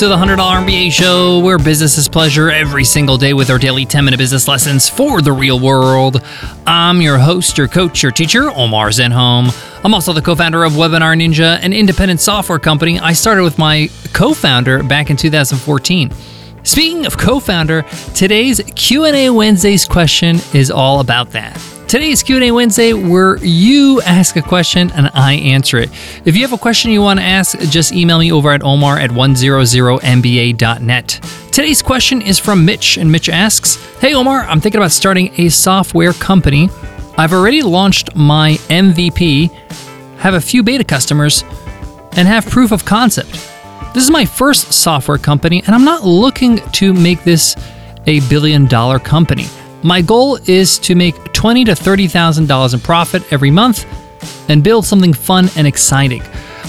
to 0.00 0.08
the 0.08 0.16
$100 0.16 0.38
MBA 0.38 0.90
show, 0.90 1.40
where 1.40 1.58
business 1.58 1.98
is 1.98 2.08
pleasure 2.08 2.50
every 2.50 2.84
single 2.84 3.18
day 3.18 3.34
with 3.34 3.50
our 3.50 3.58
daily 3.58 3.84
10 3.84 4.02
minute 4.02 4.16
business 4.16 4.48
lessons 4.48 4.88
for 4.88 5.20
the 5.20 5.30
real 5.30 5.60
world. 5.60 6.22
I'm 6.66 7.02
your 7.02 7.18
host, 7.18 7.58
your 7.58 7.68
coach, 7.68 8.02
your 8.02 8.10
teacher, 8.10 8.50
Omar 8.50 8.88
Zenhom. 8.88 9.54
I'm 9.84 9.92
also 9.92 10.14
the 10.14 10.22
co 10.22 10.34
founder 10.34 10.64
of 10.64 10.72
Webinar 10.72 11.14
Ninja, 11.20 11.58
an 11.60 11.74
independent 11.74 12.18
software 12.20 12.58
company 12.58 12.98
I 12.98 13.12
started 13.12 13.42
with 13.42 13.58
my 13.58 13.90
co 14.14 14.32
founder 14.32 14.82
back 14.82 15.10
in 15.10 15.18
2014. 15.18 16.10
Speaking 16.62 17.04
of 17.04 17.18
co-founder, 17.18 17.82
today's 18.14 18.60
Q&A 18.76 19.30
Wednesday's 19.30 19.86
question 19.86 20.36
is 20.54 20.70
all 20.70 21.00
about 21.00 21.30
that. 21.30 21.58
Today's 21.90 22.22
Q&A 22.22 22.52
Wednesday 22.52 22.92
where 22.92 23.36
you 23.38 24.00
ask 24.02 24.36
a 24.36 24.42
question 24.42 24.92
and 24.92 25.10
I 25.12 25.32
answer 25.32 25.76
it. 25.76 25.90
If 26.24 26.36
you 26.36 26.42
have 26.42 26.52
a 26.52 26.56
question 26.56 26.92
you 26.92 27.02
want 27.02 27.18
to 27.18 27.26
ask, 27.26 27.58
just 27.62 27.92
email 27.92 28.20
me 28.20 28.30
over 28.30 28.52
at 28.52 28.62
omar 28.62 28.96
at 28.96 29.10
100mba.net. 29.10 31.20
Today's 31.50 31.82
question 31.82 32.22
is 32.22 32.38
from 32.38 32.64
Mitch, 32.64 32.96
and 32.96 33.10
Mitch 33.10 33.28
asks, 33.28 33.74
Hey 33.98 34.14
Omar, 34.14 34.42
I'm 34.42 34.60
thinking 34.60 34.78
about 34.78 34.92
starting 34.92 35.32
a 35.40 35.48
software 35.48 36.12
company. 36.12 36.70
I've 37.18 37.32
already 37.32 37.60
launched 37.60 38.14
my 38.14 38.52
MVP, 38.68 39.50
have 40.18 40.34
a 40.34 40.40
few 40.40 40.62
beta 40.62 40.84
customers, 40.84 41.42
and 42.12 42.28
have 42.28 42.46
proof 42.46 42.70
of 42.70 42.84
concept. 42.84 43.32
This 43.94 44.04
is 44.04 44.12
my 44.12 44.24
first 44.24 44.72
software 44.72 45.18
company, 45.18 45.64
and 45.66 45.74
I'm 45.74 45.84
not 45.84 46.04
looking 46.04 46.58
to 46.58 46.94
make 46.94 47.24
this 47.24 47.56
a 48.06 48.20
billion 48.28 48.66
dollar 48.66 49.00
company. 49.00 49.46
My 49.82 50.02
goal 50.02 50.38
is 50.46 50.78
to 50.80 50.94
make 50.94 51.29
twenty 51.40 51.64
to 51.64 51.74
thirty 51.74 52.06
thousand 52.06 52.46
dollars 52.48 52.74
in 52.74 52.80
profit 52.80 53.22
every 53.32 53.50
month 53.50 53.86
and 54.50 54.62
build 54.62 54.84
something 54.84 55.14
fun 55.14 55.48
and 55.56 55.66
exciting. 55.66 56.22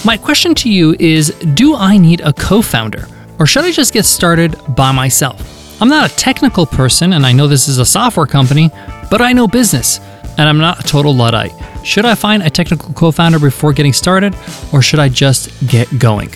My 0.05 0.15
question 0.15 0.55
to 0.55 0.69
you 0.69 0.95
is 0.97 1.27
Do 1.55 1.75
I 1.75 1.97
need 1.97 2.21
a 2.21 2.31
co 2.31 2.61
founder, 2.61 3.05
or 3.37 3.45
should 3.45 3.65
I 3.65 3.71
just 3.73 3.91
get 3.91 4.05
started 4.05 4.55
by 4.69 4.93
myself? 4.93 5.81
I'm 5.81 5.89
not 5.89 6.09
a 6.09 6.15
technical 6.15 6.65
person, 6.65 7.11
and 7.11 7.25
I 7.25 7.33
know 7.33 7.47
this 7.47 7.67
is 7.67 7.79
a 7.79 7.85
software 7.85 8.25
company, 8.25 8.69
but 9.09 9.19
I 9.19 9.33
know 9.33 9.45
business, 9.45 9.99
and 10.37 10.47
I'm 10.47 10.59
not 10.59 10.79
a 10.79 10.83
total 10.83 11.13
Luddite. 11.13 11.51
Should 11.83 12.05
I 12.05 12.15
find 12.15 12.41
a 12.41 12.49
technical 12.49 12.93
co 12.93 13.11
founder 13.11 13.39
before 13.39 13.73
getting 13.73 13.91
started, 13.91 14.33
or 14.71 14.81
should 14.81 15.01
I 15.01 15.09
just 15.09 15.51
get 15.67 15.99
going? 15.99 16.29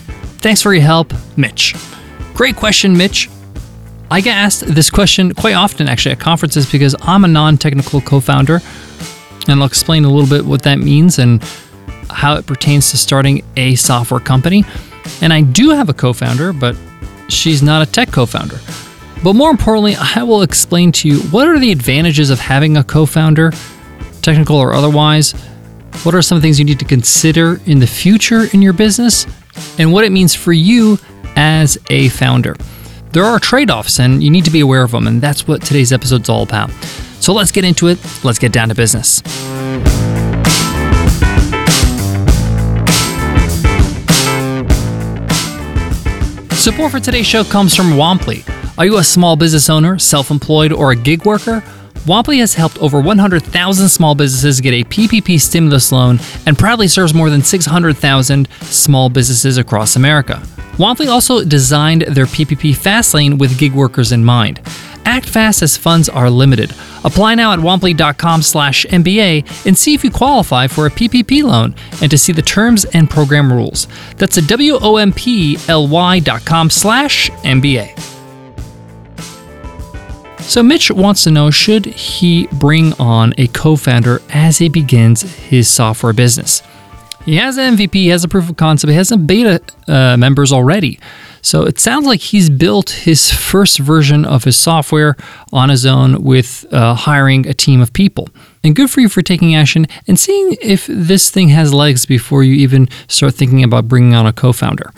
Thanks 0.43 0.61
for 0.61 0.73
your 0.73 0.83
help, 0.83 1.13
Mitch. 1.37 1.73
Great 2.33 2.57
question, 2.57 2.97
Mitch. 2.97 3.29
I 4.15 4.21
get 4.21 4.37
asked 4.37 4.61
this 4.61 4.89
question 4.89 5.33
quite 5.33 5.55
often 5.55 5.89
actually 5.89 6.13
at 6.13 6.21
conferences 6.21 6.71
because 6.71 6.95
I'm 7.01 7.25
a 7.25 7.27
non 7.27 7.57
technical 7.57 7.99
co 7.99 8.21
founder, 8.21 8.61
and 9.49 9.59
I'll 9.59 9.65
explain 9.65 10.05
a 10.05 10.09
little 10.09 10.29
bit 10.29 10.45
what 10.45 10.61
that 10.61 10.79
means 10.79 11.19
and 11.19 11.43
how 12.09 12.35
it 12.35 12.45
pertains 12.45 12.91
to 12.91 12.97
starting 12.97 13.43
a 13.57 13.75
software 13.75 14.21
company. 14.21 14.63
And 15.19 15.33
I 15.33 15.41
do 15.41 15.71
have 15.71 15.89
a 15.89 15.93
co 15.93 16.13
founder, 16.13 16.53
but 16.53 16.77
she's 17.27 17.61
not 17.61 17.85
a 17.85 17.91
tech 17.91 18.09
co 18.13 18.25
founder. 18.25 18.55
But 19.21 19.33
more 19.33 19.51
importantly, 19.51 19.97
I 19.99 20.23
will 20.23 20.43
explain 20.43 20.93
to 20.93 21.09
you 21.09 21.19
what 21.23 21.49
are 21.49 21.59
the 21.59 21.73
advantages 21.73 22.29
of 22.29 22.39
having 22.39 22.77
a 22.77 22.85
co 22.85 23.05
founder, 23.05 23.51
technical 24.21 24.55
or 24.55 24.73
otherwise. 24.75 25.33
What 26.03 26.15
are 26.15 26.21
some 26.21 26.39
things 26.39 26.57
you 26.57 26.63
need 26.63 26.79
to 26.79 26.85
consider 26.85 27.59
in 27.65 27.79
the 27.79 27.87
future 27.87 28.45
in 28.53 28.61
your 28.61 28.71
business? 28.71 29.27
and 29.77 29.91
what 29.91 30.03
it 30.03 30.11
means 30.11 30.35
for 30.35 30.53
you 30.53 30.97
as 31.35 31.77
a 31.89 32.09
founder. 32.09 32.55
There 33.15 33.23
are 33.23 33.39
trade 33.39 33.71
offs, 33.71 34.01
and 34.01 34.21
you 34.21 34.29
need 34.29 34.43
to 34.43 34.51
be 34.51 34.59
aware 34.59 34.83
of 34.83 34.91
them, 34.91 35.07
and 35.07 35.21
that's 35.21 35.47
what 35.47 35.61
today's 35.61 35.93
episode 35.93 36.23
is 36.23 36.29
all 36.29 36.43
about. 36.43 36.69
So 37.21 37.31
let's 37.31 37.49
get 37.49 37.63
into 37.63 37.87
it. 37.87 37.97
Let's 38.25 38.37
get 38.37 38.51
down 38.51 38.67
to 38.67 38.75
business. 38.75 39.19
Support 46.61 46.91
for 46.91 46.99
today's 46.99 47.25
show 47.25 47.45
comes 47.45 47.73
from 47.73 47.91
Womply. 47.91 48.43
Are 48.77 48.85
you 48.85 48.97
a 48.97 49.03
small 49.05 49.37
business 49.37 49.69
owner, 49.69 49.97
self 49.97 50.29
employed, 50.29 50.73
or 50.73 50.91
a 50.91 50.95
gig 50.97 51.23
worker? 51.23 51.63
Womply 52.05 52.37
has 52.37 52.53
helped 52.53 52.77
over 52.77 53.01
100,000 53.01 53.89
small 53.89 54.13
businesses 54.13 54.61
get 54.61 54.73
a 54.75 54.83
PPP 54.83 55.41
stimulus 55.41 55.91
loan 55.91 56.19
and 56.45 56.55
proudly 56.57 56.87
serves 56.87 57.15
more 57.15 57.31
than 57.31 57.41
600,000 57.41 58.47
small 58.61 59.09
businesses 59.09 59.57
across 59.57 59.95
America. 59.95 60.35
Womply 60.77 61.07
also 61.07 61.43
designed 61.43 62.03
their 62.03 62.27
PPP 62.27 62.75
fast 62.75 63.15
lane 63.15 63.39
with 63.39 63.57
gig 63.57 63.73
workers 63.73 64.11
in 64.11 64.23
mind. 64.23 64.61
Act 65.05 65.27
fast 65.27 65.63
as 65.63 65.77
funds 65.77 66.07
are 66.07 66.29
limited. 66.29 66.71
Apply 67.03 67.33
now 67.33 67.53
at 67.53 67.59
womply.com 67.59 68.43
slash 68.43 68.85
MBA 68.85 69.65
and 69.65 69.75
see 69.75 69.95
if 69.95 70.03
you 70.03 70.11
qualify 70.11 70.67
for 70.67 70.85
a 70.85 70.91
PPP 70.91 71.41
loan 71.41 71.73
and 72.03 72.11
to 72.11 72.19
see 72.19 72.33
the 72.33 72.41
terms 72.43 72.85
and 72.85 73.09
program 73.09 73.51
rules. 73.51 73.87
That's 74.17 74.37
at 74.37 74.47
W-O-M-P-L-Y 74.47 76.19
dot 76.19 76.45
com 76.45 76.69
slash 76.69 77.31
MBA. 77.31 78.14
So 80.47 80.61
Mitch 80.63 80.91
wants 80.91 81.23
to 81.23 81.31
know 81.31 81.49
should 81.49 81.85
he 81.85 82.47
bring 82.53 82.93
on 82.93 83.33
a 83.37 83.47
co-founder 83.47 84.21
as 84.29 84.59
he 84.59 84.69
begins 84.69 85.23
his 85.23 85.67
software 85.67 86.13
business. 86.13 86.61
He 87.25 87.37
has 87.37 87.57
an 87.57 87.75
MVP, 87.75 87.93
he 87.95 88.07
has 88.09 88.23
a 88.23 88.27
proof 88.27 88.49
of 88.49 88.55
concept, 88.55 88.91
he 88.91 88.95
has 88.95 89.09
some 89.09 89.25
beta 89.25 89.59
uh, 89.87 90.15
members 90.15 90.53
already. 90.53 90.99
So 91.41 91.63
it 91.63 91.79
sounds 91.79 92.05
like 92.05 92.21
he's 92.21 92.49
built 92.49 92.91
his 92.91 93.31
first 93.31 93.79
version 93.79 94.23
of 94.23 94.43
his 94.43 94.57
software 94.57 95.15
on 95.51 95.69
his 95.69 95.85
own 95.85 96.23
with 96.23 96.65
uh, 96.71 96.93
hiring 96.93 97.47
a 97.47 97.53
team 97.53 97.81
of 97.81 97.91
people. 97.93 98.29
And 98.63 98.75
good 98.75 98.89
for 98.89 99.01
you 99.01 99.09
for 99.09 99.23
taking 99.23 99.55
action 99.55 99.87
and 100.07 100.17
seeing 100.17 100.55
if 100.61 100.85
this 100.87 101.29
thing 101.31 101.49
has 101.49 101.73
legs 101.73 102.05
before 102.05 102.43
you 102.43 102.53
even 102.53 102.87
start 103.07 103.33
thinking 103.33 103.63
about 103.63 103.87
bringing 103.87 104.13
on 104.13 104.25
a 104.25 104.33
co 104.33 104.53
founder. 104.53 104.91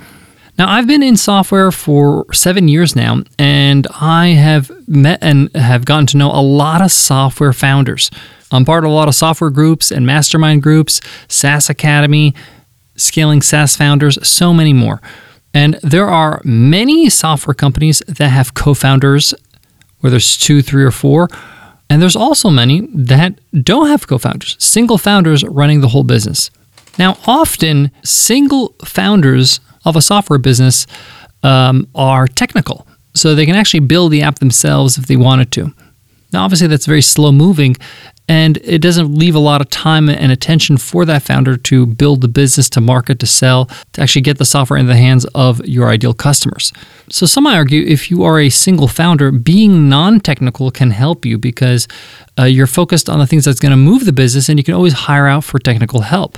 Now, 0.58 0.72
I've 0.72 0.88
been 0.88 1.04
in 1.04 1.18
software 1.18 1.72
for 1.72 2.26
seven 2.34 2.68
years 2.68 2.96
now, 2.96 3.22
and 3.38 3.86
I 4.02 4.30
have 4.30 4.72
met 4.88 5.20
and 5.22 5.56
have 5.56 5.86
gotten 5.86 6.08
to 6.08 6.18
know 6.18 6.32
a 6.32 6.42
lot 6.42 6.82
of 6.82 6.92
software 6.92 7.54
founders. 7.54 8.10
I'm 8.52 8.66
part 8.66 8.84
of 8.84 8.90
a 8.90 8.94
lot 8.94 9.08
of 9.08 9.14
software 9.14 9.52
groups 9.52 9.92
and 9.92 10.08
mastermind 10.08 10.64
groups, 10.64 11.00
SaaS 11.28 11.70
Academy, 11.70 12.34
Scaling 12.96 13.44
SaaS 13.44 13.76
Founders, 13.76 14.18
so 14.28 14.52
many 14.52 14.74
more. 14.74 15.00
And 15.54 15.76
there 15.84 16.08
are 16.08 16.42
many 16.44 17.08
software 17.12 17.54
companies 17.54 18.02
that 18.08 18.30
have 18.30 18.56
co 18.56 18.74
founders, 18.74 19.36
where 20.00 20.10
there's 20.10 20.38
two, 20.38 20.64
three, 20.64 20.84
or 20.84 20.92
four. 20.92 21.30
And 21.88 22.02
there's 22.02 22.16
also 22.16 22.50
many 22.50 22.88
that 22.96 23.40
don't 23.64 23.90
have 23.90 24.08
co 24.08 24.18
founders, 24.18 24.56
single 24.58 24.98
founders 24.98 25.44
running 25.44 25.82
the 25.82 25.90
whole 25.90 26.04
business. 26.04 26.50
Now, 26.98 27.18
often 27.28 27.92
single 28.04 28.74
founders 28.84 29.60
of 29.90 29.96
a 29.96 30.02
software 30.02 30.40
business 30.40 30.88
um, 31.44 31.88
are 31.96 32.28
technical. 32.28 32.88
So 33.14 33.34
they 33.34 33.46
can 33.46 33.56
actually 33.56 33.80
build 33.82 34.12
the 34.12 34.22
app 34.22 34.40
themselves 34.40 34.98
if 34.98 35.08
they 35.08 35.16
wanted 35.16 35.52
to. 35.54 35.74
Now, 36.34 36.44
obviously, 36.44 36.68
that's 36.68 36.86
very 36.86 37.02
slow 37.02 37.32
moving, 37.32 37.78
and 38.28 38.58
it 38.58 38.80
doesn't 38.80 39.16
leave 39.16 39.34
a 39.34 39.40
lot 39.40 39.62
of 39.62 39.70
time 39.70 40.10
and 40.10 40.30
attention 40.30 40.76
for 40.76 41.06
that 41.06 41.24
founder 41.24 41.56
to 41.56 41.86
build 41.86 42.20
the 42.20 42.28
business, 42.28 42.70
to 42.72 42.82
market, 42.82 43.20
to 43.20 43.26
sell, 43.26 43.70
to 43.94 44.02
actually 44.02 44.24
get 44.24 44.38
the 44.38 44.44
software 44.44 44.78
in 44.78 44.88
the 44.88 44.98
hands 44.98 45.26
of 45.34 45.66
your 45.66 45.88
ideal 45.88 46.14
customers. 46.14 46.74
So, 47.10 47.26
some 47.26 47.46
might 47.46 47.56
argue 47.56 47.82
if 47.84 48.12
you 48.12 48.24
are 48.24 48.40
a 48.40 48.50
single 48.50 48.90
founder, 48.90 49.32
being 49.32 49.88
non 49.88 50.20
technical 50.20 50.70
can 50.70 50.92
help 50.92 51.26
you 51.26 51.38
because 51.38 51.88
uh, 52.38 52.44
you're 52.44 52.68
focused 52.68 53.10
on 53.10 53.20
the 53.20 53.28
things 53.28 53.46
that's 53.46 53.60
going 53.60 53.72
to 53.72 53.78
move 53.78 54.04
the 54.04 54.12
business, 54.12 54.50
and 54.50 54.60
you 54.60 54.64
can 54.66 54.74
always 54.74 54.94
hire 54.94 55.28
out 55.28 55.46
for 55.46 55.60
technical 55.60 56.02
help. 56.02 56.38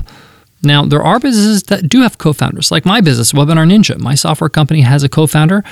Now, 0.62 0.86
there 0.86 1.02
are 1.02 1.20
businesses 1.20 1.64
that 1.64 1.88
do 1.88 2.02
have 2.02 2.18
co 2.18 2.34
founders, 2.34 2.72
like 2.72 2.86
my 2.86 3.02
business, 3.02 3.32
Webinar 3.32 3.68
Ninja. 3.68 3.98
My 4.00 4.16
software 4.16 4.50
company 4.50 4.82
has 4.82 5.04
a 5.04 5.10
co 5.10 5.28
founder. 5.28 5.64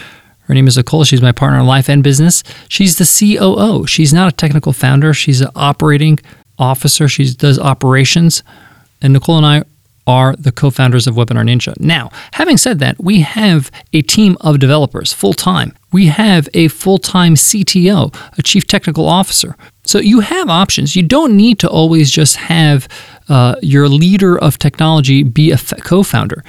Her 0.41 0.53
name 0.53 0.67
is 0.67 0.77
Nicole. 0.77 1.03
She's 1.03 1.21
my 1.21 1.33
partner 1.33 1.59
in 1.59 1.65
life 1.65 1.89
and 1.89 2.01
business. 2.01 2.41
She's 2.69 2.97
the 2.97 3.05
COO. 3.05 3.85
She's 3.85 4.13
not 4.13 4.31
a 4.31 4.35
technical 4.35 4.71
founder, 4.71 5.13
she's 5.13 5.41
an 5.41 5.49
operating 5.55 6.19
officer. 6.57 7.07
She 7.07 7.31
does 7.33 7.59
operations. 7.59 8.43
And 9.01 9.13
Nicole 9.13 9.37
and 9.37 9.45
I 9.45 9.63
are 10.07 10.35
the 10.37 10.51
co 10.51 10.71
founders 10.71 11.05
of 11.05 11.15
Webinar 11.15 11.43
Ninja. 11.43 11.79
Now, 11.79 12.09
having 12.31 12.57
said 12.57 12.79
that, 12.79 12.95
we 12.99 13.21
have 13.21 13.69
a 13.93 14.01
team 14.01 14.37
of 14.41 14.59
developers 14.59 15.13
full 15.13 15.33
time. 15.33 15.73
We 15.91 16.07
have 16.07 16.47
a 16.53 16.69
full 16.69 16.97
time 16.97 17.35
CTO, 17.35 18.15
a 18.37 18.41
chief 18.41 18.65
technical 18.65 19.07
officer. 19.07 19.55
So 19.83 19.99
you 19.99 20.21
have 20.21 20.49
options. 20.49 20.95
You 20.95 21.03
don't 21.03 21.35
need 21.35 21.59
to 21.59 21.69
always 21.69 22.09
just 22.09 22.37
have 22.37 22.87
uh, 23.29 23.55
your 23.61 23.87
leader 23.89 24.37
of 24.37 24.57
technology 24.57 25.23
be 25.23 25.51
a 25.51 25.57
co 25.57 26.03
founder. 26.03 26.43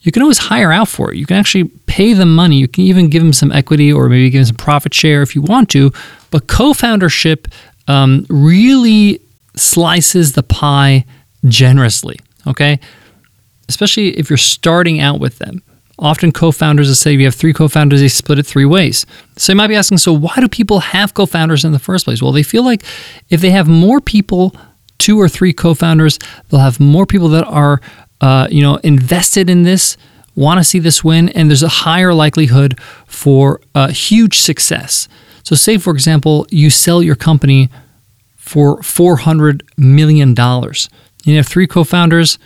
You 0.00 0.10
can 0.10 0.22
always 0.22 0.38
hire 0.38 0.72
out 0.72 0.88
for 0.88 1.12
it. 1.12 1.16
You 1.18 1.26
can 1.26 1.36
actually 1.36 1.64
pay 1.86 2.12
them 2.12 2.34
money. 2.34 2.58
You 2.58 2.66
can 2.66 2.84
even 2.84 3.08
give 3.08 3.22
them 3.22 3.32
some 3.32 3.52
equity 3.52 3.92
or 3.92 4.08
maybe 4.08 4.30
give 4.30 4.40
them 4.40 4.46
some 4.46 4.56
profit 4.56 4.94
share 4.94 5.22
if 5.22 5.34
you 5.36 5.42
want 5.42 5.68
to. 5.70 5.92
But 6.30 6.48
co 6.48 6.72
foundership 6.72 7.48
um, 7.88 8.26
really 8.28 9.20
slices 9.56 10.32
the 10.32 10.42
pie 10.42 11.04
generously, 11.46 12.18
okay? 12.46 12.80
Especially 13.68 14.18
if 14.18 14.30
you're 14.30 14.36
starting 14.36 15.00
out 15.00 15.20
with 15.20 15.38
them. 15.38 15.62
Often 15.98 16.32
co 16.32 16.50
founders 16.50 16.88
will 16.88 16.94
say 16.94 17.14
if 17.14 17.20
you 17.20 17.26
have 17.26 17.34
three 17.34 17.52
co 17.52 17.68
founders, 17.68 18.00
they 18.00 18.08
split 18.08 18.38
it 18.38 18.46
three 18.46 18.64
ways. 18.64 19.06
So 19.36 19.52
you 19.52 19.56
might 19.56 19.68
be 19.68 19.76
asking, 19.76 19.98
so 19.98 20.12
why 20.12 20.34
do 20.36 20.48
people 20.48 20.80
have 20.80 21.14
co 21.14 21.26
founders 21.26 21.64
in 21.64 21.72
the 21.72 21.78
first 21.78 22.06
place? 22.06 22.20
Well, 22.20 22.32
they 22.32 22.42
feel 22.42 22.64
like 22.64 22.82
if 23.30 23.40
they 23.40 23.50
have 23.50 23.68
more 23.68 24.00
people 24.00 24.56
two 25.02 25.20
or 25.20 25.28
three 25.28 25.52
co-founders. 25.52 26.18
They'll 26.48 26.60
have 26.60 26.78
more 26.78 27.06
people 27.06 27.28
that 27.30 27.44
are, 27.44 27.80
uh, 28.20 28.46
you 28.50 28.62
know, 28.62 28.76
invested 28.76 29.50
in 29.50 29.64
this 29.64 29.96
want 30.36 30.58
to 30.58 30.64
see 30.64 30.78
this 30.78 31.02
win, 31.04 31.28
and 31.30 31.50
there's 31.50 31.64
a 31.64 31.68
higher 31.68 32.14
likelihood 32.14 32.78
for 33.06 33.60
a 33.74 33.90
huge 33.90 34.38
success. 34.38 35.08
So, 35.42 35.56
say 35.56 35.76
for 35.76 35.92
example, 35.92 36.46
you 36.50 36.70
sell 36.70 37.02
your 37.02 37.16
company 37.16 37.68
for 38.36 38.78
$400 38.78 39.62
million. 39.76 40.34
You 41.24 41.36
have 41.36 41.46
three 41.46 41.66
co 41.66 41.84
founders, 41.84 42.38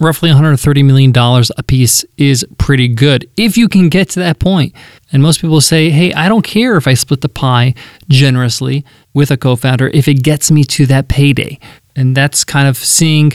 roughly 0.00 0.30
$130 0.30 0.84
million 0.84 1.12
a 1.16 1.62
piece 1.62 2.04
is 2.16 2.44
pretty 2.58 2.88
good 2.88 3.28
if 3.36 3.56
you 3.56 3.68
can 3.68 3.88
get 3.88 4.10
to 4.10 4.20
that 4.20 4.38
point. 4.38 4.74
And 5.12 5.22
most 5.22 5.40
people 5.40 5.60
say, 5.60 5.90
hey, 5.90 6.12
I 6.12 6.28
don't 6.28 6.42
care 6.42 6.76
if 6.76 6.86
I 6.86 6.94
split 6.94 7.20
the 7.20 7.28
pie 7.28 7.74
generously 8.08 8.84
with 9.14 9.30
a 9.30 9.36
co 9.36 9.56
founder 9.56 9.88
if 9.88 10.08
it 10.08 10.22
gets 10.22 10.50
me 10.50 10.64
to 10.64 10.86
that 10.86 11.08
payday. 11.08 11.58
And 11.96 12.16
that's 12.16 12.44
kind 12.44 12.68
of 12.68 12.76
seeing 12.76 13.32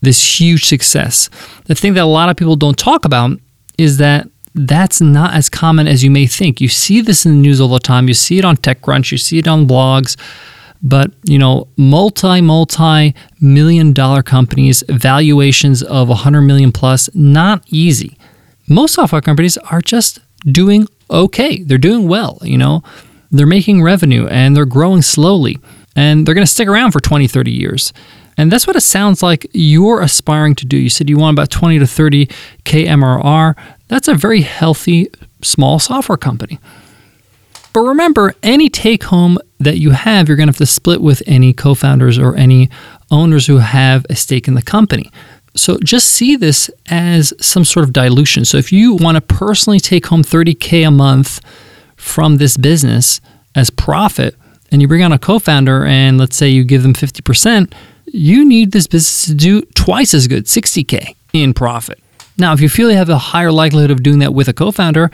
this 0.00 0.40
huge 0.40 0.66
success. 0.66 1.28
The 1.64 1.74
thing 1.74 1.94
that 1.94 2.04
a 2.04 2.06
lot 2.06 2.28
of 2.28 2.36
people 2.36 2.56
don't 2.56 2.78
talk 2.78 3.04
about 3.04 3.38
is 3.76 3.98
that 3.98 4.28
that's 4.54 5.00
not 5.00 5.34
as 5.34 5.50
common 5.50 5.86
as 5.86 6.02
you 6.02 6.10
may 6.10 6.26
think. 6.26 6.60
You 6.60 6.68
see 6.68 7.00
this 7.02 7.26
in 7.26 7.32
the 7.32 7.38
news 7.38 7.60
all 7.60 7.68
the 7.68 7.78
time. 7.78 8.08
You 8.08 8.14
see 8.14 8.38
it 8.38 8.44
on 8.44 8.56
TechCrunch, 8.56 9.12
you 9.12 9.18
see 9.18 9.38
it 9.38 9.48
on 9.48 9.66
blogs. 9.66 10.16
But, 10.82 11.12
you 11.24 11.38
know, 11.38 11.68
multi, 11.76 12.40
multi 12.40 13.14
million 13.40 13.92
dollar 13.92 14.22
companies, 14.22 14.82
valuations 14.88 15.82
of 15.82 16.08
100 16.08 16.42
million 16.42 16.72
plus, 16.72 17.08
not 17.14 17.62
easy. 17.68 18.16
Most 18.68 18.94
software 18.94 19.20
companies 19.20 19.56
are 19.58 19.80
just 19.80 20.20
doing 20.44 20.86
okay. 21.10 21.62
They're 21.62 21.78
doing 21.78 22.08
well, 22.08 22.38
you 22.42 22.58
know. 22.58 22.82
They're 23.30 23.46
making 23.46 23.82
revenue 23.82 24.26
and 24.28 24.56
they're 24.56 24.64
growing 24.64 25.02
slowly 25.02 25.58
and 25.96 26.26
they're 26.26 26.34
going 26.34 26.46
to 26.46 26.52
stick 26.52 26.68
around 26.68 26.92
for 26.92 27.00
20, 27.00 27.26
30 27.26 27.50
years. 27.50 27.92
And 28.36 28.52
that's 28.52 28.66
what 28.66 28.76
it 28.76 28.82
sounds 28.82 29.22
like 29.22 29.46
you're 29.52 30.02
aspiring 30.02 30.54
to 30.56 30.66
do. 30.66 30.76
You 30.76 30.90
said 30.90 31.08
you 31.08 31.16
want 31.16 31.34
about 31.34 31.50
20 31.50 31.78
to 31.78 31.86
30 31.86 32.28
K 32.64 32.84
MRR. 32.84 33.56
That's 33.88 34.08
a 34.08 34.14
very 34.14 34.42
healthy 34.42 35.08
small 35.42 35.78
software 35.78 36.18
company. 36.18 36.60
But 37.72 37.80
remember, 37.80 38.34
any 38.42 38.68
take 38.68 39.04
home 39.04 39.38
that 39.58 39.78
you 39.78 39.90
have, 39.90 40.28
you're 40.28 40.36
going 40.36 40.48
to 40.48 40.52
have 40.52 40.58
to 40.58 40.66
split 40.66 41.00
with 41.00 41.22
any 41.26 41.52
co 41.52 41.74
founders 41.74 42.18
or 42.18 42.36
any 42.36 42.70
owners 43.10 43.46
who 43.46 43.58
have 43.58 44.04
a 44.10 44.16
stake 44.16 44.48
in 44.48 44.54
the 44.54 44.62
company. 44.62 45.10
So 45.54 45.78
just 45.78 46.10
see 46.10 46.36
this 46.36 46.70
as 46.90 47.32
some 47.40 47.64
sort 47.64 47.84
of 47.84 47.92
dilution. 47.92 48.44
So 48.44 48.58
if 48.58 48.72
you 48.72 48.94
want 48.94 49.16
to 49.16 49.20
personally 49.22 49.80
take 49.80 50.06
home 50.06 50.22
30K 50.22 50.86
a 50.86 50.90
month 50.90 51.40
from 51.96 52.36
this 52.36 52.56
business 52.56 53.20
as 53.54 53.70
profit, 53.70 54.36
and 54.70 54.82
you 54.82 54.88
bring 54.88 55.02
on 55.02 55.12
a 55.12 55.18
co 55.18 55.38
founder 55.38 55.84
and 55.84 56.18
let's 56.18 56.36
say 56.36 56.48
you 56.48 56.64
give 56.64 56.82
them 56.82 56.92
50%, 56.92 57.72
you 58.06 58.44
need 58.44 58.72
this 58.72 58.86
business 58.86 59.26
to 59.26 59.34
do 59.34 59.62
twice 59.74 60.12
as 60.12 60.28
good, 60.28 60.44
60K 60.44 61.14
in 61.32 61.54
profit. 61.54 61.98
Now, 62.38 62.52
if 62.52 62.60
you 62.60 62.68
feel 62.68 62.90
you 62.90 62.96
have 62.96 63.08
a 63.08 63.18
higher 63.18 63.50
likelihood 63.50 63.90
of 63.90 64.02
doing 64.02 64.18
that 64.18 64.34
with 64.34 64.48
a 64.48 64.52
co 64.52 64.70
founder, 64.70 65.10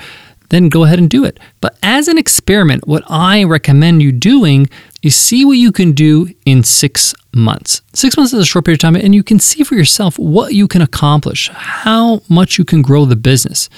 then 0.52 0.68
go 0.68 0.84
ahead 0.84 0.98
and 0.98 1.08
do 1.08 1.24
it. 1.24 1.40
But 1.62 1.78
as 1.82 2.08
an 2.08 2.18
experiment, 2.18 2.86
what 2.86 3.02
I 3.08 3.42
recommend 3.42 4.02
you 4.02 4.12
doing 4.12 4.68
is 5.02 5.16
see 5.16 5.46
what 5.46 5.56
you 5.56 5.72
can 5.72 5.92
do 5.92 6.28
in 6.44 6.62
six 6.62 7.14
months. 7.34 7.80
Six 7.94 8.18
months 8.18 8.34
is 8.34 8.40
a 8.40 8.44
short 8.44 8.66
period 8.66 8.76
of 8.76 8.80
time, 8.82 8.96
and 8.96 9.14
you 9.14 9.22
can 9.22 9.40
see 9.40 9.64
for 9.64 9.74
yourself 9.74 10.18
what 10.18 10.52
you 10.52 10.68
can 10.68 10.82
accomplish, 10.82 11.48
how 11.48 12.20
much 12.28 12.58
you 12.58 12.66
can 12.66 12.82
grow 12.82 13.06
the 13.06 13.16
business. 13.16 13.70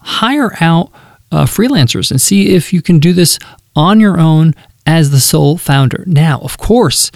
Hire 0.00 0.52
out 0.60 0.90
uh, 1.30 1.44
freelancers 1.44 2.10
and 2.10 2.20
see 2.20 2.56
if 2.56 2.72
you 2.72 2.82
can 2.82 2.98
do 2.98 3.12
this 3.12 3.38
on 3.76 4.00
your 4.00 4.18
own 4.18 4.54
as 4.84 5.12
the 5.12 5.20
sole 5.20 5.58
founder. 5.58 6.02
Now, 6.08 6.40
of 6.40 6.58
course, 6.58 7.12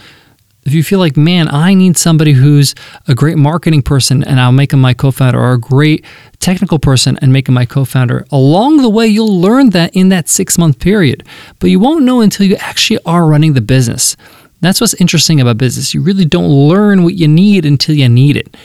if 0.65 0.73
you 0.73 0.83
feel 0.83 0.99
like, 0.99 1.17
man, 1.17 1.49
I 1.49 1.75
need 1.75 1.97
somebody 1.97 2.33
who's 2.33 2.75
a 3.09 3.15
great 3.15 3.37
marketing 3.37 3.83
person 3.83 4.23
and 4.23 4.41
I'll 4.41 4.53
make 4.53 4.71
them 4.71 4.81
my 4.81 4.95
co 4.95 5.11
founder, 5.11 5.41
or 5.41 5.53
a 5.53 5.61
great 5.61 6.05
technical 6.39 6.79
person 6.79 7.19
and 7.21 7.33
make 7.33 7.47
them 7.47 7.55
my 7.55 7.67
co 7.67 7.85
founder, 7.85 8.25
along 8.31 8.79
the 8.79 8.89
way, 8.89 9.07
you'll 9.07 9.41
learn 9.41 9.71
that 9.71 9.95
in 9.95 10.09
that 10.11 10.29
six 10.29 10.59
month 10.59 10.79
period. 10.79 11.27
But 11.59 11.71
you 11.71 11.81
won't 11.81 12.05
know 12.05 12.21
until 12.21 12.47
you 12.47 12.57
actually 12.57 13.01
are 13.05 13.27
running 13.27 13.55
the 13.55 13.61
business. 13.61 14.17
That's 14.61 14.81
what's 14.81 14.95
interesting 14.95 15.41
about 15.41 15.59
business. 15.59 15.93
You 15.93 16.03
really 16.03 16.25
don't 16.25 16.49
learn 16.49 17.03
what 17.03 17.15
you 17.15 17.27
need 17.27 17.67
until 17.67 17.97
you 17.97 18.09
need 18.09 18.37
it. 18.37 18.57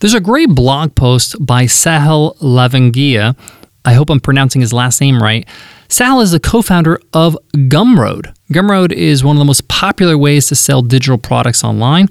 There's 0.00 0.14
a 0.14 0.20
great 0.20 0.50
blog 0.50 0.96
post 0.96 1.36
by 1.44 1.64
Sahil 1.64 2.36
Lavingia. 2.38 3.36
I 3.84 3.92
hope 3.92 4.10
I'm 4.10 4.20
pronouncing 4.20 4.60
his 4.60 4.72
last 4.72 5.00
name 5.00 5.22
right. 5.22 5.46
Sal 5.94 6.20
is 6.20 6.32
the 6.32 6.40
co 6.40 6.60
founder 6.60 7.00
of 7.12 7.38
Gumroad. 7.54 8.34
Gumroad 8.52 8.90
is 8.90 9.22
one 9.22 9.36
of 9.36 9.38
the 9.38 9.44
most 9.44 9.68
popular 9.68 10.18
ways 10.18 10.48
to 10.48 10.56
sell 10.56 10.82
digital 10.82 11.18
products 11.18 11.62
online. 11.62 12.08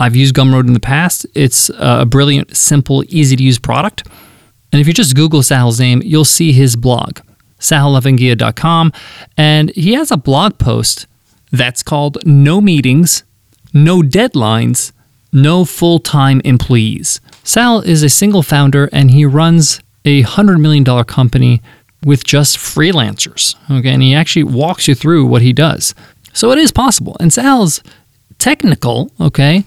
I've 0.00 0.16
used 0.16 0.34
Gumroad 0.34 0.66
in 0.66 0.72
the 0.72 0.80
past. 0.80 1.26
It's 1.34 1.68
uh, 1.68 1.98
a 2.00 2.06
brilliant, 2.06 2.56
simple, 2.56 3.04
easy 3.08 3.36
to 3.36 3.42
use 3.42 3.58
product. 3.58 4.08
And 4.72 4.80
if 4.80 4.86
you 4.86 4.94
just 4.94 5.14
Google 5.14 5.42
Sahil's 5.42 5.78
name, 5.78 6.00
you'll 6.02 6.24
see 6.24 6.50
his 6.52 6.76
blog, 6.76 7.18
sahillavingia.com. 7.60 8.92
And 9.36 9.68
he 9.72 9.92
has 9.92 10.10
a 10.10 10.16
blog 10.16 10.56
post 10.56 11.06
that's 11.52 11.82
called 11.82 12.16
No 12.24 12.62
Meetings, 12.62 13.22
No 13.74 14.00
Deadlines, 14.00 14.92
No 15.30 15.66
Full 15.66 15.98
Time 15.98 16.40
Employees. 16.42 17.20
Sal 17.44 17.82
is 17.82 18.02
a 18.02 18.08
single 18.08 18.42
founder 18.42 18.88
and 18.94 19.10
he 19.10 19.26
runs 19.26 19.82
a 20.06 20.22
$100 20.22 20.58
million 20.58 20.86
company 21.04 21.60
with 22.06 22.24
just 22.24 22.56
freelancers. 22.56 23.56
Okay, 23.68 23.90
and 23.90 24.00
he 24.00 24.14
actually 24.14 24.44
walks 24.44 24.86
you 24.86 24.94
through 24.94 25.26
what 25.26 25.42
he 25.42 25.52
does. 25.52 25.92
So 26.32 26.52
it 26.52 26.58
is 26.58 26.70
possible. 26.70 27.16
And 27.18 27.32
Sal's 27.32 27.82
technical, 28.38 29.10
okay, 29.20 29.64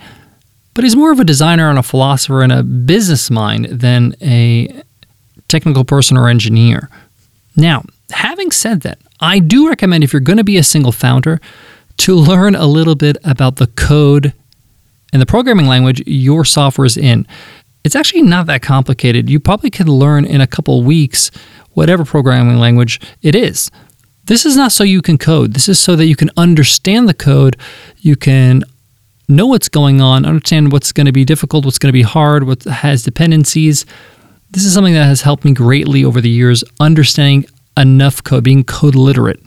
but 0.73 0.85
he's 0.85 0.95
more 0.95 1.11
of 1.11 1.19
a 1.19 1.25
designer 1.25 1.69
and 1.69 1.77
a 1.77 1.83
philosopher 1.83 2.41
and 2.41 2.53
a 2.53 2.63
business 2.63 3.29
mind 3.29 3.65
than 3.65 4.15
a 4.21 4.83
technical 5.49 5.83
person 5.83 6.15
or 6.15 6.29
engineer. 6.29 6.89
Now, 7.57 7.83
having 8.11 8.51
said 8.51 8.81
that, 8.81 8.99
I 9.19 9.39
do 9.39 9.67
recommend 9.67 10.05
if 10.05 10.13
you're 10.13 10.21
going 10.21 10.37
to 10.37 10.43
be 10.45 10.57
a 10.57 10.63
single 10.63 10.93
founder 10.93 11.41
to 11.97 12.15
learn 12.15 12.55
a 12.55 12.67
little 12.67 12.95
bit 12.95 13.17
about 13.25 13.57
the 13.57 13.67
code 13.67 14.31
and 15.11 15.21
the 15.21 15.25
programming 15.25 15.65
language 15.65 16.01
your 16.07 16.45
software 16.45 16.85
is 16.85 16.95
in. 16.95 17.27
It's 17.83 17.95
actually 17.95 18.23
not 18.23 18.45
that 18.47 18.61
complicated. 18.61 19.29
You 19.29 19.39
probably 19.39 19.69
can 19.69 19.87
learn 19.87 20.25
in 20.25 20.41
a 20.41 20.47
couple 20.47 20.83
weeks 20.83 21.31
whatever 21.73 22.03
programming 22.03 22.57
language 22.57 22.99
it 23.21 23.35
is. 23.35 23.71
This 24.25 24.45
is 24.45 24.55
not 24.55 24.71
so 24.71 24.83
you 24.83 25.01
can 25.01 25.17
code. 25.17 25.53
This 25.53 25.69
is 25.69 25.79
so 25.79 25.95
that 25.95 26.05
you 26.05 26.15
can 26.15 26.29
understand 26.37 27.07
the 27.07 27.13
code, 27.13 27.57
you 27.97 28.15
can 28.15 28.63
know 29.27 29.47
what's 29.47 29.69
going 29.69 30.01
on, 30.01 30.25
understand 30.25 30.71
what's 30.71 30.91
going 30.91 31.05
to 31.05 31.11
be 31.11 31.23
difficult, 31.23 31.65
what's 31.65 31.79
going 31.79 31.89
to 31.89 31.93
be 31.93 32.01
hard, 32.01 32.45
what 32.45 32.63
has 32.63 33.03
dependencies. 33.03 33.85
This 34.51 34.65
is 34.65 34.73
something 34.73 34.93
that 34.93 35.05
has 35.05 35.21
helped 35.21 35.45
me 35.45 35.53
greatly 35.53 36.03
over 36.03 36.19
the 36.19 36.29
years, 36.29 36.63
understanding 36.79 37.45
enough 37.77 38.23
code, 38.23 38.43
being 38.43 38.63
code 38.63 38.95
literate. 38.95 39.39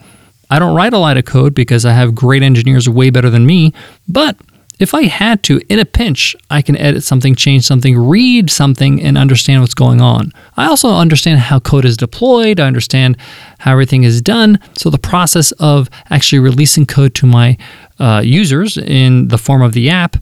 I 0.49 0.59
don't 0.59 0.75
write 0.75 0.93
a 0.93 0.97
lot 0.97 1.17
of 1.17 1.25
code 1.25 1.53
because 1.53 1.85
I 1.85 1.93
have 1.93 2.15
great 2.15 2.43
engineers 2.43 2.87
way 2.87 3.09
better 3.09 3.29
than 3.29 3.45
me, 3.45 3.73
but 4.07 4.37
if 4.83 4.93
I 4.93 5.03
had 5.03 5.41
to, 5.43 5.61
in 5.69 5.79
a 5.79 5.85
pinch, 5.85 6.35
I 6.49 6.61
can 6.61 6.77
edit 6.77 7.03
something, 7.03 7.35
change 7.35 7.63
something, 7.63 7.97
read 7.97 8.51
something, 8.51 9.01
and 9.01 9.17
understand 9.17 9.61
what's 9.61 9.73
going 9.73 10.01
on. 10.01 10.31
I 10.57 10.65
also 10.67 10.89
understand 10.89 11.39
how 11.39 11.59
code 11.59 11.85
is 11.85 11.97
deployed, 11.97 12.59
I 12.59 12.67
understand 12.67 13.17
how 13.59 13.71
everything 13.71 14.03
is 14.03 14.21
done. 14.21 14.59
So 14.77 14.89
the 14.89 14.99
process 14.99 15.51
of 15.53 15.89
actually 16.09 16.39
releasing 16.39 16.85
code 16.85 17.15
to 17.15 17.25
my 17.25 17.57
uh, 17.97 18.21
users 18.23 18.77
in 18.77 19.29
the 19.29 19.37
form 19.37 19.61
of 19.61 19.73
the 19.73 19.89
app 19.89 20.17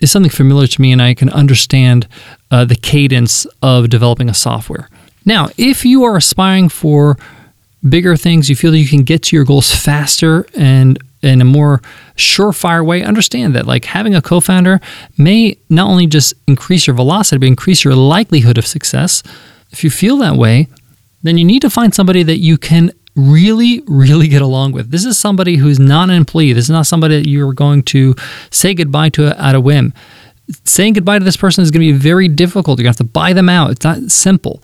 is 0.00 0.10
something 0.10 0.30
familiar 0.30 0.66
to 0.66 0.82
me, 0.82 0.90
and 0.92 1.00
I 1.00 1.14
can 1.14 1.30
understand 1.30 2.08
uh, 2.50 2.64
the 2.64 2.74
cadence 2.74 3.46
of 3.62 3.88
developing 3.88 4.28
a 4.28 4.34
software. 4.34 4.90
Now, 5.24 5.48
if 5.56 5.84
you 5.84 6.02
are 6.02 6.16
aspiring 6.16 6.68
for 6.68 7.16
bigger 7.88 8.16
things, 8.16 8.50
you 8.50 8.56
feel 8.56 8.72
that 8.72 8.78
you 8.78 8.88
can 8.88 9.04
get 9.04 9.22
to 9.24 9.36
your 9.36 9.44
goals 9.44 9.72
faster 9.72 10.44
and 10.54 10.98
in 11.22 11.40
a 11.40 11.44
more 11.44 11.80
surefire 12.16 12.84
way, 12.84 13.02
understand 13.02 13.54
that 13.54 13.66
like 13.66 13.84
having 13.84 14.14
a 14.14 14.22
co-founder 14.22 14.80
may 15.16 15.56
not 15.68 15.88
only 15.88 16.06
just 16.06 16.34
increase 16.46 16.86
your 16.86 16.96
velocity, 16.96 17.38
but 17.38 17.46
increase 17.46 17.84
your 17.84 17.94
likelihood 17.94 18.58
of 18.58 18.66
success. 18.66 19.22
If 19.70 19.84
you 19.84 19.90
feel 19.90 20.16
that 20.18 20.36
way, 20.36 20.68
then 21.22 21.38
you 21.38 21.44
need 21.44 21.62
to 21.62 21.70
find 21.70 21.94
somebody 21.94 22.22
that 22.24 22.38
you 22.38 22.58
can 22.58 22.90
really, 23.14 23.82
really 23.86 24.26
get 24.26 24.42
along 24.42 24.72
with. 24.72 24.90
This 24.90 25.04
is 25.04 25.18
somebody 25.18 25.56
who's 25.56 25.78
not 25.78 26.08
an 26.08 26.16
employee. 26.16 26.52
This 26.52 26.64
is 26.64 26.70
not 26.70 26.86
somebody 26.86 27.20
that 27.20 27.28
you're 27.28 27.52
going 27.52 27.82
to 27.84 28.14
say 28.50 28.74
goodbye 28.74 29.10
to 29.10 29.40
at 29.40 29.54
a 29.54 29.60
whim. 29.60 29.92
Saying 30.64 30.94
goodbye 30.94 31.18
to 31.18 31.24
this 31.24 31.36
person 31.36 31.62
is 31.62 31.70
going 31.70 31.86
to 31.86 31.92
be 31.92 31.98
very 31.98 32.26
difficult. 32.28 32.78
You're 32.78 32.84
going 32.84 32.94
to 32.94 33.02
have 33.02 33.08
to 33.08 33.12
buy 33.12 33.32
them 33.32 33.48
out. 33.48 33.70
It's 33.70 33.84
not 33.84 34.10
simple 34.10 34.62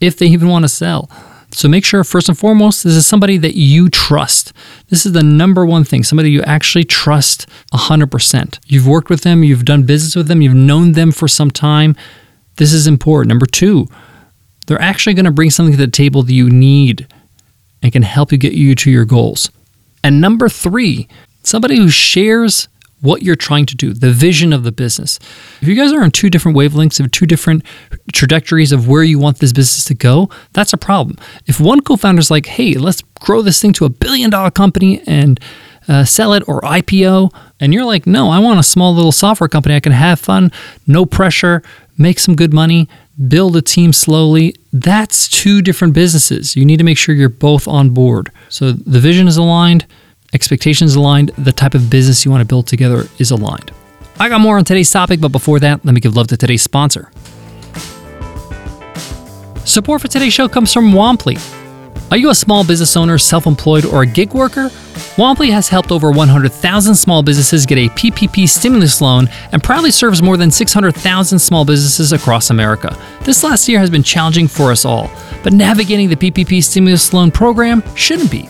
if 0.00 0.18
they 0.18 0.26
even 0.26 0.48
want 0.48 0.64
to 0.64 0.68
sell. 0.68 1.08
So 1.54 1.68
make 1.68 1.84
sure, 1.84 2.02
first 2.02 2.28
and 2.28 2.36
foremost, 2.36 2.82
this 2.82 2.94
is 2.94 3.06
somebody 3.06 3.38
that 3.38 3.56
you 3.56 3.88
trust. 3.88 4.52
This 4.88 5.06
is 5.06 5.12
the 5.12 5.22
number 5.22 5.64
one 5.64 5.84
thing 5.84 6.02
somebody 6.02 6.30
you 6.30 6.42
actually 6.42 6.84
trust 6.84 7.48
100%. 7.72 8.58
You've 8.66 8.88
worked 8.88 9.08
with 9.08 9.22
them, 9.22 9.44
you've 9.44 9.64
done 9.64 9.84
business 9.84 10.16
with 10.16 10.26
them, 10.26 10.42
you've 10.42 10.54
known 10.54 10.92
them 10.92 11.12
for 11.12 11.28
some 11.28 11.50
time. 11.50 11.96
This 12.56 12.72
is 12.72 12.86
important. 12.86 13.28
Number 13.28 13.46
two, 13.46 13.86
they're 14.66 14.80
actually 14.80 15.14
going 15.14 15.24
to 15.26 15.30
bring 15.30 15.50
something 15.50 15.72
to 15.72 15.78
the 15.78 15.90
table 15.90 16.22
that 16.22 16.32
you 16.32 16.50
need 16.50 17.06
and 17.82 17.92
can 17.92 18.02
help 18.02 18.32
you 18.32 18.38
get 18.38 18.54
you 18.54 18.74
to 18.74 18.90
your 18.90 19.04
goals. 19.04 19.50
And 20.02 20.20
number 20.20 20.48
three, 20.48 21.08
somebody 21.42 21.76
who 21.76 21.88
shares 21.88 22.68
what 23.04 23.22
you're 23.22 23.36
trying 23.36 23.66
to 23.66 23.76
do, 23.76 23.92
the 23.92 24.10
vision 24.10 24.52
of 24.52 24.64
the 24.64 24.72
business. 24.72 25.20
If 25.60 25.68
you 25.68 25.74
guys 25.74 25.92
are 25.92 26.02
on 26.02 26.10
two 26.10 26.30
different 26.30 26.56
wavelengths 26.56 26.98
of 26.98 27.10
two 27.10 27.26
different 27.26 27.62
trajectories 28.12 28.72
of 28.72 28.88
where 28.88 29.02
you 29.02 29.18
want 29.18 29.38
this 29.38 29.52
business 29.52 29.84
to 29.84 29.94
go, 29.94 30.30
that's 30.54 30.72
a 30.72 30.78
problem. 30.78 31.18
If 31.46 31.60
one 31.60 31.82
co-founder 31.82 32.20
is 32.20 32.30
like, 32.30 32.46
"Hey, 32.46 32.74
let's 32.74 33.02
grow 33.20 33.42
this 33.42 33.60
thing 33.60 33.74
to 33.74 33.84
a 33.84 33.90
billion 33.90 34.30
dollar 34.30 34.50
company 34.50 35.02
and 35.06 35.38
uh, 35.86 36.04
sell 36.04 36.32
it 36.32 36.42
or 36.48 36.62
IPO," 36.62 37.30
and 37.60 37.74
you're 37.74 37.84
like, 37.84 38.06
"No, 38.06 38.30
I 38.30 38.38
want 38.38 38.58
a 38.58 38.62
small 38.62 38.94
little 38.94 39.12
software 39.12 39.48
company 39.48 39.76
I 39.76 39.80
can 39.80 39.92
have 39.92 40.18
fun, 40.18 40.50
no 40.86 41.04
pressure, 41.04 41.62
make 41.98 42.18
some 42.18 42.34
good 42.34 42.54
money." 42.54 42.88
build 43.28 43.56
a 43.56 43.62
team 43.62 43.92
slowly. 43.92 44.56
That's 44.72 45.28
two 45.28 45.62
different 45.62 45.94
businesses. 45.94 46.56
You 46.56 46.64
need 46.64 46.78
to 46.78 46.84
make 46.84 46.98
sure 46.98 47.14
you're 47.14 47.28
both 47.28 47.68
on 47.68 47.90
board. 47.90 48.30
So 48.48 48.72
the 48.72 48.98
vision 48.98 49.28
is 49.28 49.36
aligned, 49.36 49.86
expectations 50.34 50.94
aligned, 50.96 51.28
the 51.38 51.52
type 51.52 51.74
of 51.74 51.88
business 51.88 52.24
you 52.24 52.30
want 52.30 52.40
to 52.42 52.46
build 52.46 52.66
together 52.66 53.04
is 53.18 53.30
aligned. 53.30 53.70
I 54.18 54.28
got 54.28 54.40
more 54.40 54.58
on 54.58 54.64
today's 54.64 54.90
topic, 54.90 55.20
but 55.20 55.32
before 55.32 55.60
that, 55.60 55.84
let 55.84 55.94
me 55.94 56.00
give 56.00 56.16
love 56.16 56.28
to 56.28 56.36
today's 56.36 56.62
sponsor. 56.62 57.10
Support 59.64 60.02
for 60.02 60.08
today's 60.08 60.32
show 60.32 60.48
comes 60.48 60.72
from 60.72 60.92
Womply. 60.92 61.38
Are 62.10 62.18
you 62.18 62.30
a 62.30 62.34
small 62.34 62.64
business 62.64 62.96
owner, 62.96 63.18
self 63.18 63.46
employed, 63.46 63.84
or 63.84 64.02
a 64.02 64.06
gig 64.06 64.34
worker? 64.34 64.68
Womply 65.16 65.50
has 65.50 65.68
helped 65.68 65.90
over 65.90 66.10
100,000 66.10 66.94
small 66.94 67.22
businesses 67.22 67.66
get 67.66 67.78
a 67.78 67.88
PPP 67.88 68.48
stimulus 68.48 69.00
loan 69.00 69.28
and 69.52 69.62
proudly 69.62 69.90
serves 69.90 70.22
more 70.22 70.36
than 70.36 70.50
600,000 70.50 71.38
small 71.38 71.64
businesses 71.64 72.12
across 72.12 72.50
America. 72.50 72.96
This 73.22 73.42
last 73.42 73.68
year 73.68 73.80
has 73.80 73.90
been 73.90 74.02
challenging 74.02 74.48
for 74.48 74.70
us 74.70 74.84
all, 74.84 75.10
but 75.42 75.52
navigating 75.52 76.08
the 76.08 76.16
PPP 76.16 76.62
stimulus 76.62 77.12
loan 77.12 77.30
program 77.30 77.82
shouldn't 77.96 78.30
be. 78.30 78.48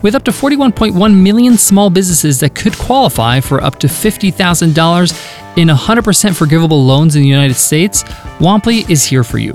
With 0.00 0.14
up 0.14 0.22
to 0.24 0.30
41.1 0.30 1.22
million 1.22 1.56
small 1.56 1.90
businesses 1.90 2.38
that 2.40 2.54
could 2.54 2.78
qualify 2.78 3.40
for 3.40 3.60
up 3.60 3.80
to 3.80 3.88
$50,000 3.88 5.56
in 5.56 5.68
100% 5.68 6.36
forgivable 6.36 6.84
loans 6.84 7.16
in 7.16 7.22
the 7.22 7.28
United 7.28 7.54
States, 7.54 8.04
Womply 8.38 8.88
is 8.88 9.04
here 9.04 9.24
for 9.24 9.38
you. 9.38 9.54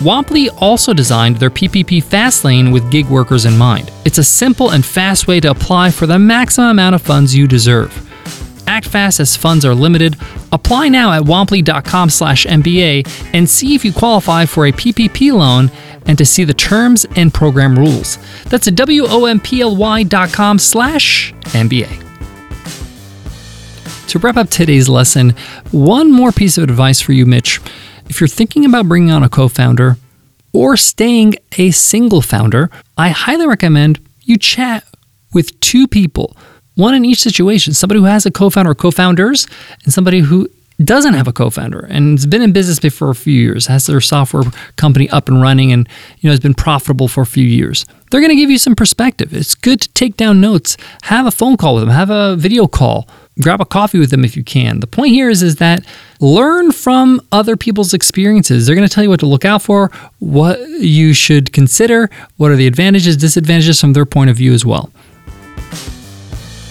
Womply 0.00 0.48
also 0.60 0.92
designed 0.92 1.36
their 1.36 1.50
PPP 1.50 2.02
Fast 2.02 2.44
Lane 2.44 2.72
with 2.72 2.90
gig 2.90 3.06
workers 3.06 3.44
in 3.44 3.56
mind. 3.56 3.92
It's 4.04 4.18
a 4.18 4.24
simple 4.24 4.70
and 4.70 4.84
fast 4.84 5.28
way 5.28 5.38
to 5.38 5.50
apply 5.50 5.92
for 5.92 6.08
the 6.08 6.18
maximum 6.18 6.70
amount 6.70 6.96
of 6.96 7.02
funds 7.02 7.36
you 7.36 7.46
deserve. 7.46 7.92
Act 8.66 8.86
fast 8.86 9.20
as 9.20 9.36
funds 9.36 9.64
are 9.64 9.74
limited. 9.74 10.16
Apply 10.52 10.88
now 10.88 11.12
at 11.12 11.22
womply.com 11.22 12.10
slash 12.10 12.46
MBA 12.46 13.06
and 13.32 13.48
see 13.48 13.74
if 13.74 13.84
you 13.84 13.92
qualify 13.92 14.46
for 14.46 14.66
a 14.66 14.72
PPP 14.72 15.32
loan 15.32 15.70
and 16.06 16.18
to 16.18 16.24
see 16.24 16.44
the 16.44 16.54
terms 16.54 17.06
and 17.16 17.32
program 17.32 17.78
rules. 17.78 18.18
That's 18.44 18.68
at 18.68 18.74
W-O-M-P-L-Y.com 18.74 20.58
slash 20.58 21.32
MBA. 21.32 22.00
To 24.08 24.18
wrap 24.18 24.36
up 24.36 24.48
today's 24.48 24.88
lesson, 24.88 25.30
one 25.72 26.12
more 26.12 26.30
piece 26.30 26.56
of 26.56 26.64
advice 26.64 27.00
for 27.00 27.12
you, 27.12 27.26
Mitch. 27.26 27.60
If 28.08 28.20
you're 28.20 28.28
thinking 28.28 28.64
about 28.64 28.86
bringing 28.86 29.10
on 29.10 29.22
a 29.22 29.28
co 29.28 29.48
founder 29.48 29.96
or 30.52 30.76
staying 30.76 31.34
a 31.58 31.70
single 31.72 32.22
founder, 32.22 32.70
I 32.96 33.08
highly 33.08 33.46
recommend 33.46 33.98
you 34.22 34.36
chat 34.38 34.84
with 35.32 35.58
two 35.60 35.88
people, 35.88 36.36
one 36.74 36.94
in 36.94 37.04
each 37.04 37.20
situation 37.20 37.74
somebody 37.74 38.00
who 38.00 38.06
has 38.06 38.26
a 38.26 38.30
co 38.30 38.50
founder 38.50 38.70
or 38.70 38.74
co 38.74 38.90
founders, 38.90 39.46
and 39.84 39.92
somebody 39.92 40.20
who 40.20 40.48
doesn't 40.82 41.14
have 41.14 41.28
a 41.28 41.32
co-founder 41.32 41.86
and 41.88 42.18
has 42.18 42.26
been 42.26 42.42
in 42.42 42.52
business 42.52 42.80
for 42.92 43.10
a 43.10 43.14
few 43.14 43.32
years, 43.32 43.66
has 43.66 43.86
their 43.86 44.00
software 44.00 44.42
company 44.76 45.08
up 45.10 45.28
and 45.28 45.40
running 45.40 45.72
and 45.72 45.88
you 46.18 46.28
know 46.28 46.32
has 46.32 46.40
been 46.40 46.54
profitable 46.54 47.06
for 47.06 47.22
a 47.22 47.26
few 47.26 47.46
years. 47.46 47.86
They're 48.10 48.20
going 48.20 48.30
to 48.30 48.36
give 48.36 48.50
you 48.50 48.58
some 48.58 48.74
perspective. 48.74 49.32
It's 49.32 49.54
good 49.54 49.80
to 49.80 49.88
take 49.90 50.16
down 50.16 50.40
notes, 50.40 50.76
have 51.02 51.26
a 51.26 51.30
phone 51.30 51.56
call 51.56 51.74
with 51.74 51.84
them, 51.84 51.90
have 51.90 52.10
a 52.10 52.36
video 52.36 52.66
call, 52.66 53.08
grab 53.40 53.60
a 53.60 53.64
coffee 53.64 53.98
with 53.98 54.10
them 54.10 54.24
if 54.24 54.36
you 54.36 54.44
can. 54.44 54.80
The 54.80 54.86
point 54.86 55.12
here 55.12 55.30
is, 55.30 55.42
is 55.42 55.56
that 55.56 55.84
learn 56.20 56.72
from 56.72 57.20
other 57.32 57.56
people's 57.56 57.94
experiences. 57.94 58.66
They're 58.66 58.76
going 58.76 58.86
to 58.86 58.92
tell 58.92 59.04
you 59.04 59.10
what 59.10 59.20
to 59.20 59.26
look 59.26 59.44
out 59.44 59.62
for, 59.62 59.90
what 60.18 60.60
you 60.80 61.12
should 61.14 61.52
consider, 61.52 62.10
what 62.36 62.50
are 62.50 62.56
the 62.56 62.66
advantages, 62.66 63.16
disadvantages 63.16 63.80
from 63.80 63.92
their 63.92 64.06
point 64.06 64.30
of 64.30 64.36
view 64.36 64.52
as 64.52 64.64
well. 64.64 64.90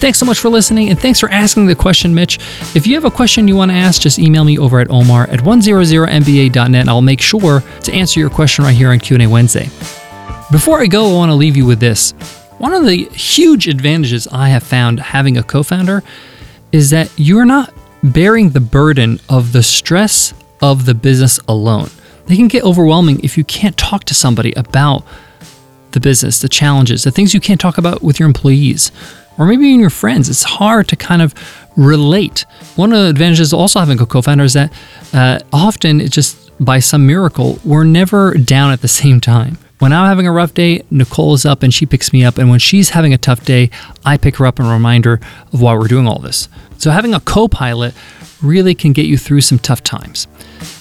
Thanks 0.03 0.19
so 0.19 0.25
much 0.25 0.39
for 0.39 0.49
listening, 0.49 0.89
and 0.89 0.99
thanks 0.99 1.21
for 1.21 1.29
asking 1.29 1.65
the 1.65 1.75
question, 1.75 2.13
Mitch. 2.13 2.37
If 2.75 2.85
you 2.85 2.93
have 2.95 3.05
a 3.05 3.09
question 3.09 3.47
you 3.47 3.55
want 3.55 3.71
to 3.71 3.77
ask, 3.77 4.01
just 4.01 4.19
email 4.19 4.43
me 4.43 4.57
over 4.57 4.81
at 4.81 4.91
omar 4.91 5.29
at 5.29 5.39
100mba.net, 5.39 6.75
and 6.75 6.89
I'll 6.89 7.01
make 7.01 7.21
sure 7.21 7.61
to 7.61 7.93
answer 7.93 8.19
your 8.19 8.29
question 8.29 8.65
right 8.65 8.75
here 8.75 8.91
on 8.91 8.99
Q&A 8.99 9.25
Wednesday. 9.27 9.69
Before 10.51 10.81
I 10.81 10.87
go, 10.87 11.09
I 11.09 11.13
want 11.13 11.29
to 11.29 11.35
leave 11.35 11.55
you 11.55 11.65
with 11.65 11.79
this. 11.79 12.11
One 12.57 12.73
of 12.73 12.83
the 12.83 13.05
huge 13.05 13.69
advantages 13.69 14.27
I 14.27 14.49
have 14.49 14.63
found 14.63 14.99
having 14.99 15.37
a 15.37 15.43
co-founder 15.43 16.03
is 16.73 16.89
that 16.89 17.09
you're 17.15 17.45
not 17.45 17.73
bearing 18.03 18.49
the 18.49 18.59
burden 18.59 19.21
of 19.29 19.53
the 19.53 19.63
stress 19.63 20.33
of 20.61 20.85
the 20.85 20.95
business 20.95 21.39
alone. 21.47 21.89
They 22.25 22.35
can 22.35 22.49
get 22.49 22.65
overwhelming 22.65 23.21
if 23.23 23.37
you 23.37 23.45
can't 23.45 23.77
talk 23.77 24.03
to 24.03 24.13
somebody 24.13 24.51
about 24.57 25.05
the 25.91 26.01
business, 26.01 26.41
the 26.41 26.49
challenges, 26.49 27.05
the 27.05 27.11
things 27.11 27.33
you 27.33 27.39
can't 27.39 27.61
talk 27.61 27.77
about 27.77 28.01
with 28.01 28.19
your 28.19 28.27
employees, 28.27 28.91
or 29.37 29.45
maybe 29.45 29.67
even 29.67 29.79
your 29.79 29.89
friends. 29.89 30.29
It's 30.29 30.43
hard 30.43 30.87
to 30.89 30.95
kind 30.95 31.21
of 31.21 31.33
relate. 31.75 32.45
One 32.75 32.93
of 32.93 32.99
the 32.99 33.09
advantages 33.09 33.53
of 33.53 33.59
also 33.59 33.79
having 33.79 33.99
a 33.99 34.05
co 34.05 34.21
founder 34.21 34.43
is 34.43 34.53
that 34.53 34.71
uh, 35.13 35.39
often 35.51 36.01
it 36.01 36.11
just 36.11 36.43
by 36.59 36.79
some 36.79 37.05
miracle, 37.05 37.59
we're 37.63 37.83
never 37.83 38.33
down 38.35 38.71
at 38.71 38.81
the 38.81 38.87
same 38.87 39.19
time. 39.19 39.57
When 39.79 39.91
I'm 39.91 40.07
having 40.07 40.27
a 40.27 40.31
rough 40.31 40.53
day, 40.53 40.83
Nicole 40.91 41.33
is 41.33 41.45
up 41.45 41.61
and 41.61 41.73
she 41.73 41.85
picks 41.85 42.13
me 42.13 42.23
up. 42.23 42.37
And 42.37 42.49
when 42.49 42.59
she's 42.59 42.89
having 42.89 43.13
a 43.13 43.17
tough 43.17 43.43
day, 43.43 43.69
I 44.05 44.17
pick 44.17 44.37
her 44.37 44.45
up 44.45 44.59
and 44.59 44.69
remind 44.69 45.05
her 45.05 45.19
of 45.51 45.61
why 45.61 45.75
we're 45.75 45.87
doing 45.87 46.07
all 46.07 46.19
this. 46.19 46.47
So 46.77 46.91
having 46.91 47.13
a 47.13 47.19
co 47.19 47.47
pilot 47.47 47.93
really 48.41 48.75
can 48.75 48.93
get 48.93 49.07
you 49.07 49.17
through 49.17 49.41
some 49.41 49.59
tough 49.59 49.83
times. 49.83 50.27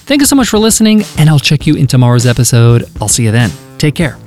Thank 0.05 0.21
you 0.21 0.27
so 0.27 0.37
much 0.37 0.49
for 0.49 0.59
listening, 0.59 1.05
and 1.17 1.29
I'll 1.29 1.39
check 1.39 1.67
you 1.67 1.75
in 1.77 1.87
tomorrow's 1.87 2.27
episode. 2.27 2.85
I'll 3.01 3.09
see 3.09 3.25
you 3.25 3.31
then. 3.31 3.51
Take 3.79 3.95
care. 3.95 4.22